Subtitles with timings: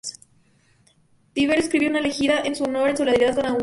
[1.35, 3.59] Tiberio escribió una elegía en su honor en solidaridad con Augusto.